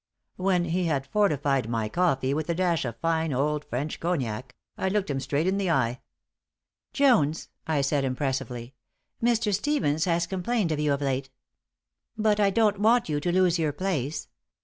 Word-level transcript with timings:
When 0.37 0.65
he 0.65 0.85
had 0.85 1.05
fortified 1.05 1.69
my 1.69 1.87
coffee 1.87 2.33
with 2.33 2.49
a 2.49 2.55
dash 2.55 2.85
of 2.85 2.97
fine 2.97 3.31
old 3.31 3.65
French 3.65 3.99
cognac, 3.99 4.55
I 4.75 4.89
looked 4.89 5.11
him 5.11 5.19
straight 5.19 5.45
in 5.45 5.59
the 5.59 5.69
eye. 5.69 6.01
"Jones," 6.91 7.49
I 7.67 7.81
said, 7.81 8.03
impressively, 8.03 8.73
"Mr. 9.23 9.53
Stevens 9.53 10.05
has 10.05 10.25
complained 10.25 10.71
of 10.71 10.79
you 10.79 10.91
of 10.91 11.01
late. 11.01 11.29
But 12.17 12.39
I 12.39 12.49
don't 12.49 12.79
want 12.79 13.09
you 13.09 13.19
to 13.19 13.31
lose 13.31 13.59
your 13.59 13.73
place. 13.73 14.27